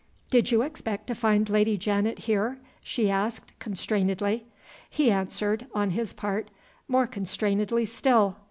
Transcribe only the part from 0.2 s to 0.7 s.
"Did you